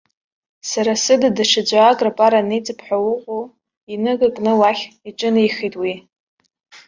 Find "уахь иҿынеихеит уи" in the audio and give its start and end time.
4.59-5.93